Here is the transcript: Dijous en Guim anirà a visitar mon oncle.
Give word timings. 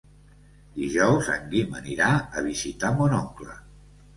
Dijous 0.77 1.29
en 1.35 1.45
Guim 1.51 1.77
anirà 1.81 2.09
a 2.41 2.45
visitar 2.49 2.95
mon 2.99 3.15
oncle. 3.23 3.55